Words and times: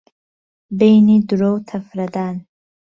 بهینی 0.77 1.17
درۆ 1.29 1.49
و 1.55 1.59
تهفره 1.69 2.05
دان 2.13 2.35